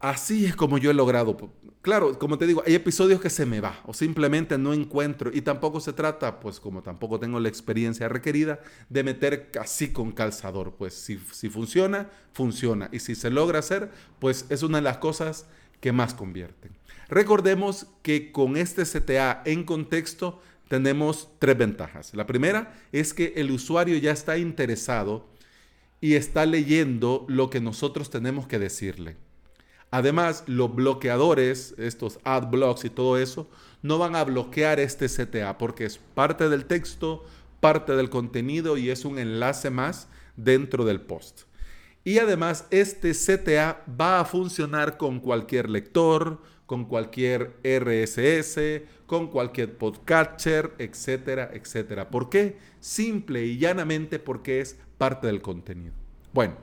Así 0.00 0.44
es 0.44 0.54
como 0.54 0.78
yo 0.78 0.90
he 0.90 0.94
logrado. 0.94 1.36
Claro, 1.82 2.18
como 2.18 2.38
te 2.38 2.46
digo, 2.46 2.62
hay 2.66 2.74
episodios 2.74 3.20
que 3.20 3.30
se 3.30 3.46
me 3.46 3.60
va 3.60 3.80
o 3.86 3.94
simplemente 3.94 4.56
no 4.58 4.72
encuentro 4.72 5.30
y 5.32 5.40
tampoco 5.40 5.80
se 5.80 5.92
trata, 5.92 6.38
pues 6.38 6.60
como 6.60 6.82
tampoco 6.82 7.18
tengo 7.18 7.40
la 7.40 7.48
experiencia 7.48 8.08
requerida, 8.08 8.60
de 8.88 9.02
meter 9.02 9.50
casi 9.50 9.92
con 9.92 10.12
calzador. 10.12 10.74
Pues 10.76 10.94
si, 10.94 11.18
si 11.32 11.48
funciona, 11.48 12.10
funciona. 12.32 12.88
Y 12.92 13.00
si 13.00 13.14
se 13.14 13.30
logra 13.30 13.58
hacer, 13.58 13.90
pues 14.20 14.46
es 14.50 14.62
una 14.62 14.78
de 14.78 14.82
las 14.82 14.98
cosas 14.98 15.46
que 15.80 15.92
más 15.92 16.14
convierten. 16.14 16.72
Recordemos 17.08 17.86
que 18.02 18.30
con 18.32 18.56
este 18.56 18.84
CTA 18.84 19.42
en 19.46 19.64
contexto 19.64 20.40
tenemos 20.68 21.30
tres 21.38 21.56
ventajas. 21.56 22.14
La 22.14 22.26
primera 22.26 22.74
es 22.92 23.14
que 23.14 23.32
el 23.36 23.50
usuario 23.50 23.96
ya 23.98 24.12
está 24.12 24.38
interesado 24.38 25.26
y 26.00 26.14
está 26.14 26.46
leyendo 26.46 27.24
lo 27.28 27.50
que 27.50 27.60
nosotros 27.60 28.10
tenemos 28.10 28.46
que 28.46 28.58
decirle. 28.58 29.16
Además, 29.90 30.44
los 30.46 30.74
bloqueadores, 30.74 31.74
estos 31.78 32.18
ad 32.24 32.48
blocks 32.48 32.84
y 32.84 32.90
todo 32.90 33.16
eso, 33.16 33.48
no 33.82 33.98
van 33.98 34.16
a 34.16 34.24
bloquear 34.24 34.80
este 34.80 35.08
CTA 35.08 35.56
porque 35.56 35.84
es 35.84 35.98
parte 35.98 36.48
del 36.48 36.66
texto, 36.66 37.24
parte 37.60 37.96
del 37.96 38.10
contenido 38.10 38.76
y 38.76 38.90
es 38.90 39.04
un 39.04 39.18
enlace 39.18 39.70
más 39.70 40.08
dentro 40.36 40.84
del 40.84 41.00
post. 41.00 41.42
Y 42.04 42.18
además, 42.18 42.66
este 42.70 43.12
CTA 43.12 43.84
va 44.00 44.20
a 44.20 44.24
funcionar 44.24 44.96
con 44.96 45.20
cualquier 45.20 45.68
lector, 45.68 46.40
con 46.66 46.84
cualquier 46.84 47.56
RSS, 47.64 48.82
con 49.06 49.28
cualquier 49.28 49.76
podcatcher, 49.76 50.74
etcétera, 50.78 51.50
etcétera. 51.52 52.10
¿Por 52.10 52.28
qué? 52.28 52.58
Simple 52.78 53.44
y 53.46 53.58
llanamente 53.58 54.18
porque 54.18 54.60
es 54.60 54.78
parte 54.98 55.26
del 55.26 55.40
contenido. 55.40 55.94
Bueno, 56.32 56.56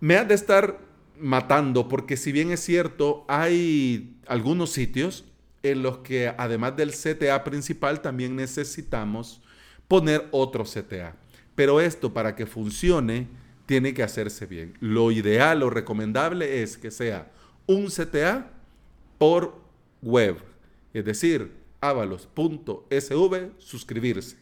me 0.00 0.16
ha 0.16 0.24
de 0.24 0.34
estar 0.34 0.78
matando 1.18 1.88
porque 1.88 2.16
si 2.16 2.32
bien 2.32 2.50
es 2.50 2.60
cierto, 2.60 3.24
hay 3.28 4.16
algunos 4.26 4.70
sitios 4.70 5.24
en 5.62 5.82
los 5.82 5.98
que 5.98 6.32
además 6.36 6.76
del 6.76 6.92
CTA 6.92 7.42
principal 7.44 8.00
también 8.00 8.36
necesitamos 8.36 9.40
poner 9.88 10.28
otro 10.30 10.64
CTA. 10.64 11.16
Pero 11.54 11.80
esto 11.80 12.12
para 12.12 12.36
que 12.36 12.46
funcione 12.46 13.28
tiene 13.66 13.94
que 13.94 14.02
hacerse 14.02 14.46
bien. 14.46 14.74
Lo 14.80 15.10
ideal 15.10 15.62
o 15.62 15.70
recomendable 15.70 16.62
es 16.62 16.76
que 16.76 16.90
sea 16.90 17.30
un 17.66 17.86
CTA 17.86 18.50
por 19.18 19.58
web. 20.02 20.38
Es 20.94 21.04
decir, 21.04 21.52
avalos.sv, 21.80 23.50
suscribirse. 23.58 24.36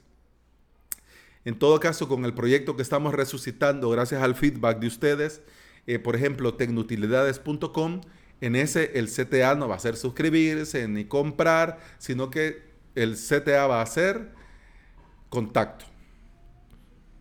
En 1.45 1.59
todo 1.59 1.79
caso, 1.79 2.09
con 2.09 2.25
el 2.25 2.35
proyecto 2.35 2.77
que 2.77 2.83
estamos 2.83 3.13
resucitando, 3.13 3.91
gracias 3.91 4.23
al 4.23 4.35
feedback 4.35 4.79
de 4.79 4.87
ustedes, 4.87 5.43
eh, 5.87 5.99
por 5.99 6.17
ejemplo, 6.17 6.55
tecnutilidades.com, 6.55 8.01
en 8.41 8.57
ese 8.57 8.93
el 8.99 9.09
CTA 9.09 9.55
no 9.55 9.69
va 9.69 9.77
a 9.77 9.79
ser 9.79 9.97
suscribirse 9.97 10.87
ni 10.89 11.05
comprar, 11.05 11.79
sino 11.99 12.31
que 12.31 12.63
el 12.95 13.17
CTA 13.17 13.67
va 13.67 13.83
a 13.83 13.87
ser 13.87 14.33
contacto. 15.29 15.87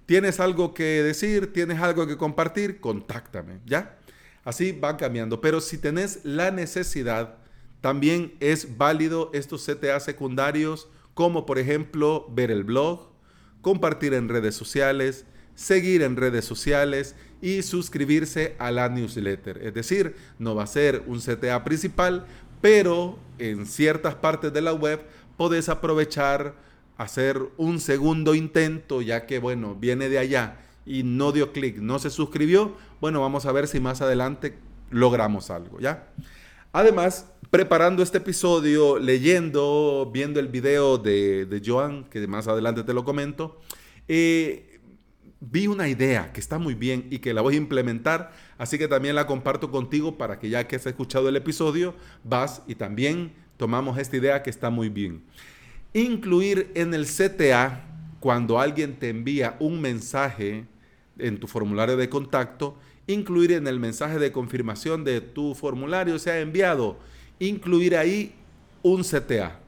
¿Tienes 0.05 0.39
algo 0.39 0.73
que 0.73 1.01
decir? 1.03 1.53
¿Tienes 1.53 1.79
algo 1.79 2.05
que 2.05 2.17
compartir? 2.17 2.79
Contáctame, 2.79 3.59
¿ya? 3.65 3.97
Así 4.43 4.73
va 4.73 4.97
cambiando. 4.97 5.39
Pero 5.39 5.61
si 5.61 5.77
tenés 5.77 6.19
la 6.23 6.51
necesidad 6.51 7.37
también 7.83 8.33
es 8.39 8.77
válido 8.77 9.29
estos 9.33 9.65
CTA 9.65 9.99
secundarios, 9.99 10.87
como 11.13 11.45
por 11.45 11.59
ejemplo 11.59 12.27
ver 12.29 12.51
el 12.51 12.63
blog, 12.63 13.11
compartir 13.61 14.13
en 14.13 14.29
redes 14.29 14.55
sociales, 14.55 15.25
seguir 15.55 16.01
en 16.01 16.15
redes 16.15 16.45
sociales 16.45 17.15
y 17.41 17.61
suscribirse 17.61 18.55
a 18.59 18.71
la 18.71 18.89
newsletter. 18.89 19.59
Es 19.63 19.73
decir, 19.73 20.15
no 20.39 20.55
va 20.55 20.63
a 20.63 20.67
ser 20.67 21.03
un 21.07 21.19
CTA 21.19 21.63
principal, 21.63 22.25
pero 22.61 23.19
en 23.37 23.65
ciertas 23.65 24.15
partes 24.15 24.53
de 24.53 24.61
la 24.61 24.73
web 24.73 25.01
podés 25.37 25.69
aprovechar 25.69 26.55
hacer 26.97 27.39
un 27.57 27.79
segundo 27.79 28.35
intento, 28.35 29.01
ya 29.01 29.25
que 29.25 29.39
bueno, 29.39 29.75
viene 29.75 30.09
de 30.09 30.19
allá 30.19 30.59
y 30.85 31.03
no 31.03 31.31
dio 31.31 31.51
clic, 31.51 31.77
no 31.77 31.99
se 31.99 32.09
suscribió. 32.09 32.75
Bueno, 33.01 33.21
vamos 33.21 33.45
a 33.45 33.51
ver 33.51 33.67
si 33.67 33.79
más 33.79 34.01
adelante 34.01 34.57
logramos 34.89 35.49
algo, 35.49 35.79
¿ya? 35.79 36.07
Además, 36.71 37.27
preparando 37.49 38.01
este 38.01 38.17
episodio, 38.17 38.97
leyendo, 38.97 40.09
viendo 40.11 40.39
el 40.39 40.47
video 40.47 40.97
de, 40.97 41.61
Joan, 41.63 42.05
que 42.05 42.25
más 42.27 42.47
adelante 42.47 42.83
te 42.83 42.93
lo 42.93 43.03
comento, 43.03 43.59
eh, 44.07 44.72
vi 45.51 45.67
una 45.67 45.89
idea 45.89 46.31
que 46.31 46.39
está 46.39 46.57
muy 46.57 46.73
bien 46.73 47.07
y 47.09 47.19
que 47.19 47.33
la 47.33 47.41
voy 47.41 47.55
a 47.55 47.57
implementar, 47.57 48.31
así 48.57 48.77
que 48.77 48.87
también 48.87 49.15
la 49.15 49.27
comparto 49.27 49.71
contigo 49.71 50.17
para 50.17 50.39
que 50.39 50.49
ya 50.49 50.67
que 50.67 50.77
has 50.77 50.85
escuchado 50.85 51.27
el 51.27 51.35
episodio, 51.35 51.95
vas 52.23 52.61
y 52.65 52.75
también 52.75 53.33
tomamos 53.57 53.97
esta 53.97 54.15
idea 54.15 54.41
que 54.41 54.49
está 54.49 54.69
muy 54.69 54.87
bien. 54.87 55.21
Incluir 55.93 56.71
en 56.75 56.93
el 56.93 57.05
CTA, 57.05 57.81
cuando 58.21 58.57
alguien 58.57 58.95
te 58.97 59.09
envía 59.09 59.57
un 59.59 59.81
mensaje 59.81 60.65
en 61.19 61.39
tu 61.39 61.47
formulario 61.47 61.97
de 61.97 62.07
contacto, 62.07 62.77
incluir 63.05 63.51
en 63.51 63.67
el 63.67 63.81
mensaje 63.81 64.19
de 64.19 64.31
confirmación 64.31 65.03
de 65.03 65.19
tu 65.19 65.55
formulario 65.55 66.17
se 66.19 66.31
ha 66.31 66.39
enviado, 66.39 66.97
incluir 67.39 67.97
ahí 67.97 68.33
un 68.81 69.03
CTA. 69.03 69.59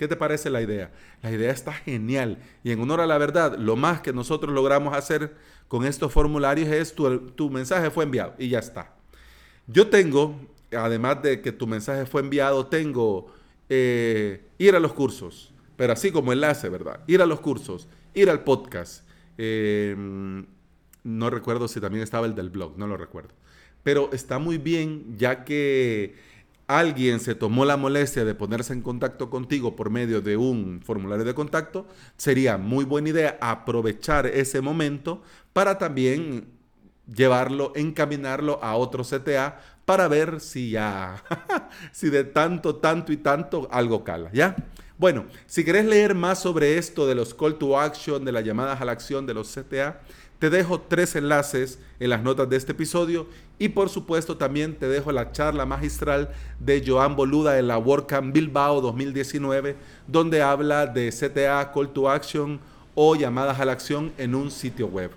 ¿Qué 0.00 0.08
te 0.08 0.16
parece 0.16 0.48
la 0.48 0.62
idea? 0.62 0.90
La 1.20 1.30
idea 1.30 1.52
está 1.52 1.74
genial 1.74 2.38
y 2.64 2.70
en 2.70 2.80
honor 2.80 3.02
a 3.02 3.06
la 3.06 3.18
verdad, 3.18 3.58
lo 3.58 3.76
más 3.76 4.00
que 4.00 4.14
nosotros 4.14 4.54
logramos 4.54 4.96
hacer 4.96 5.36
con 5.68 5.84
estos 5.84 6.10
formularios 6.10 6.70
es 6.70 6.94
tu, 6.94 7.28
tu 7.32 7.50
mensaje 7.50 7.90
fue 7.90 8.04
enviado 8.04 8.32
y 8.38 8.48
ya 8.48 8.60
está. 8.60 8.94
Yo 9.66 9.88
tengo, 9.88 10.40
además 10.74 11.22
de 11.22 11.42
que 11.42 11.52
tu 11.52 11.66
mensaje 11.66 12.06
fue 12.06 12.22
enviado, 12.22 12.64
tengo 12.68 13.30
eh, 13.68 14.48
ir 14.56 14.74
a 14.74 14.80
los 14.80 14.94
cursos, 14.94 15.52
pero 15.76 15.92
así 15.92 16.10
como 16.10 16.32
enlace, 16.32 16.70
¿verdad? 16.70 17.00
Ir 17.06 17.20
a 17.20 17.26
los 17.26 17.40
cursos, 17.40 17.86
ir 18.14 18.30
al 18.30 18.42
podcast. 18.42 19.04
Eh, 19.36 19.94
no 21.04 21.28
recuerdo 21.28 21.68
si 21.68 21.78
también 21.78 22.02
estaba 22.02 22.24
el 22.24 22.34
del 22.34 22.48
blog, 22.48 22.78
no 22.78 22.86
lo 22.86 22.96
recuerdo. 22.96 23.34
Pero 23.82 24.08
está 24.14 24.38
muy 24.38 24.56
bien 24.56 25.18
ya 25.18 25.44
que 25.44 26.14
alguien 26.78 27.20
se 27.20 27.34
tomó 27.34 27.64
la 27.64 27.76
molestia 27.76 28.24
de 28.24 28.34
ponerse 28.34 28.72
en 28.72 28.82
contacto 28.82 29.30
contigo 29.30 29.74
por 29.74 29.90
medio 29.90 30.20
de 30.20 30.36
un 30.36 30.80
formulario 30.84 31.24
de 31.24 31.34
contacto, 31.34 31.86
sería 32.16 32.58
muy 32.58 32.84
buena 32.84 33.08
idea 33.08 33.38
aprovechar 33.40 34.26
ese 34.26 34.60
momento 34.60 35.22
para 35.52 35.78
también 35.78 36.48
llevarlo, 37.06 37.72
encaminarlo 37.74 38.62
a 38.62 38.76
otro 38.76 39.04
CTA 39.04 39.58
para 39.84 40.06
ver 40.06 40.40
si 40.40 40.70
ya, 40.70 41.22
si 41.92 42.10
de 42.10 42.24
tanto, 42.24 42.76
tanto 42.76 43.12
y 43.12 43.16
tanto 43.16 43.68
algo 43.72 44.04
cala, 44.04 44.30
¿ya? 44.32 44.54
Bueno, 44.96 45.24
si 45.46 45.64
querés 45.64 45.86
leer 45.86 46.14
más 46.14 46.42
sobre 46.42 46.76
esto 46.76 47.06
de 47.06 47.14
los 47.14 47.32
call 47.34 47.56
to 47.56 47.80
action, 47.80 48.24
de 48.24 48.32
las 48.32 48.44
llamadas 48.44 48.80
a 48.80 48.84
la 48.84 48.92
acción 48.92 49.26
de 49.26 49.32
los 49.32 49.48
CTA, 49.52 50.00
te 50.40 50.48
dejo 50.48 50.80
tres 50.80 51.14
enlaces 51.16 51.78
en 52.00 52.08
las 52.08 52.22
notas 52.22 52.48
de 52.48 52.56
este 52.56 52.72
episodio 52.72 53.26
y 53.58 53.68
por 53.68 53.90
supuesto 53.90 54.38
también 54.38 54.74
te 54.74 54.88
dejo 54.88 55.12
la 55.12 55.32
charla 55.32 55.66
magistral 55.66 56.30
de 56.58 56.82
Joan 56.84 57.14
Boluda 57.14 57.58
en 57.58 57.68
la 57.68 57.76
WordCamp 57.76 58.32
Bilbao 58.32 58.80
2019, 58.80 59.76
donde 60.08 60.40
habla 60.40 60.86
de 60.86 61.10
CTA, 61.10 61.70
Call 61.72 61.92
to 61.92 62.08
Action 62.08 62.58
o 62.94 63.14
llamadas 63.16 63.60
a 63.60 63.66
la 63.66 63.72
acción 63.72 64.12
en 64.16 64.34
un 64.34 64.50
sitio 64.50 64.86
web. 64.86 65.10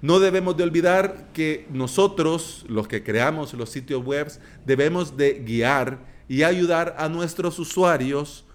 No 0.00 0.20
debemos 0.20 0.56
de 0.56 0.62
olvidar 0.62 1.26
que 1.34 1.66
nosotros, 1.70 2.64
los 2.66 2.88
que 2.88 3.04
creamos 3.04 3.52
los 3.52 3.68
sitios 3.68 4.02
web, 4.02 4.32
debemos 4.64 5.18
de 5.18 5.34
guiar 5.44 5.98
y 6.28 6.44
ayudar 6.44 6.96
a 6.98 7.10
nuestros 7.10 7.58
usuarios 7.58 8.46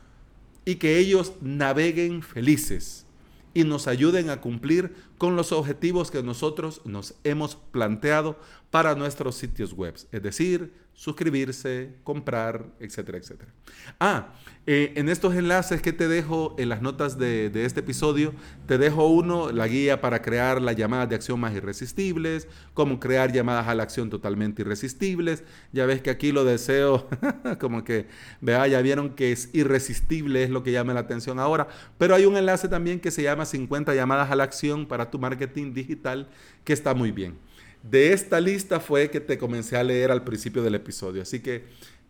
y 0.66 0.76
que 0.76 0.98
ellos 0.98 1.34
naveguen 1.42 2.24
felices 2.24 3.06
y 3.54 3.64
nos 3.64 3.88
ayuden 3.88 4.30
a 4.30 4.40
cumplir 4.40 4.96
con 5.22 5.36
los 5.36 5.52
objetivos 5.52 6.10
que 6.10 6.24
nosotros 6.24 6.82
nos 6.84 7.14
hemos 7.24 7.56
planteado 7.56 8.40
para 8.72 8.96
nuestros 8.96 9.36
sitios 9.36 9.72
web, 9.72 9.94
es 10.12 10.24
decir, 10.24 10.74
suscribirse, 10.94 11.96
comprar, 12.04 12.66
etcétera, 12.80 13.18
etcétera. 13.18 13.52
Ah, 14.00 14.34
eh, 14.68 14.94
en 14.96 15.10
estos 15.10 15.34
enlaces 15.34 15.82
que 15.82 15.94
te 15.94 16.08
dejo 16.08 16.56
en 16.60 16.70
las 16.70 16.82
notas 16.82 17.18
de, 17.18 17.50
de, 17.50 17.66
este 17.66 17.80
episodio, 17.80 18.34
te 18.68 18.78
dejo 18.78 19.08
uno, 19.08 19.52
la 19.52 19.68
guía 19.68 20.00
para 20.00 20.22
crear 20.22 20.62
las 20.62 20.76
llamadas 20.76 21.10
de 21.10 21.16
acción 21.16 21.40
más 21.40 21.56
irresistibles, 21.56 22.48
cómo 22.74 23.00
crear 23.00 23.32
llamadas 23.32 23.68
a 23.68 23.76
la 23.76 23.84
acción 23.84 24.10
totalmente 24.10 24.62
irresistibles. 24.62 25.44
Ya 25.72 25.86
ves 25.88 26.02
que 26.02 26.12
aquí 26.12 26.32
lo 26.32 26.46
deseo, 26.46 27.10
como 27.60 27.84
que, 27.84 28.08
vea, 28.40 28.68
ya 28.68 28.82
vieron 28.82 29.16
que 29.16 29.32
es 29.32 29.50
irresistible, 29.54 30.44
es 30.44 30.50
lo 30.52 30.62
que 30.62 30.72
llama 30.72 30.94
la 30.94 31.02
atención 31.02 31.40
ahora, 31.40 31.68
pero 31.98 32.14
hay 32.14 32.26
un 32.26 32.38
enlace 32.38 32.68
también 32.68 33.00
que 33.00 33.12
se 33.12 33.24
llama 33.24 33.46
50 33.46 33.96
llamadas 33.96 34.30
a 34.30 34.36
la 34.36 34.44
acción 34.44 34.86
para 34.86 35.10
tu 35.12 35.19
marketing 35.19 35.74
digital, 35.74 36.30
que 36.63 36.74
está 36.74 36.93
muy 36.93 37.12
bien. 37.12 37.38
De 37.84 38.13
esta 38.13 38.39
lista 38.39 38.80
fue 38.80 39.10
que 39.10 39.19
te 39.19 39.38
comencé 39.38 39.76
a 39.76 39.84
leer 39.84 40.12
al 40.12 40.24
principio 40.24 40.63
del 40.63 40.76
episodio. 40.76 41.21
Así 41.21 41.39
que 41.39 41.65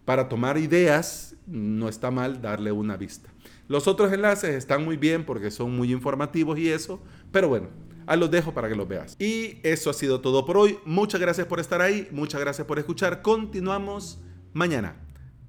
para 0.05 0.29
tomar 0.29 0.57
ideas, 0.57 1.35
no 1.47 1.89
está 1.89 2.11
mal 2.11 2.41
darle 2.41 2.71
una 2.71 2.97
vista. 2.97 3.29
Los 3.67 3.87
otros 3.87 4.11
enlaces 4.11 4.55
están 4.55 4.83
muy 4.83 4.97
bien 4.97 5.25
porque 5.25 5.51
son 5.51 5.75
muy 5.75 5.91
informativos 5.91 6.59
y 6.59 6.69
eso, 6.69 7.01
pero 7.31 7.47
bueno, 7.47 7.69
ahí 8.05 8.19
los 8.19 8.29
dejo 8.29 8.53
para 8.53 8.67
que 8.67 8.75
los 8.75 8.87
veas. 8.87 9.15
Y 9.19 9.59
eso 9.63 9.89
ha 9.89 9.93
sido 9.93 10.19
todo 10.19 10.45
por 10.45 10.57
hoy. 10.57 10.77
Muchas 10.85 11.21
gracias 11.21 11.47
por 11.47 11.59
estar 11.59 11.81
ahí, 11.81 12.07
muchas 12.11 12.41
gracias 12.41 12.67
por 12.67 12.79
escuchar. 12.79 13.21
Continuamos 13.21 14.19
mañana. 14.53 14.95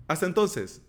Hasta 0.06 0.26
entonces. 0.26 0.82